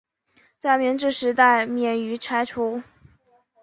[0.57, 2.81] 在明治时代免于拆除。